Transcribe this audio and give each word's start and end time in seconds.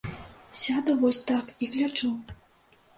Сяду 0.61 0.97
вось 1.05 1.21
так 1.31 1.55
і 1.61 1.71
гляджу! 1.77 2.15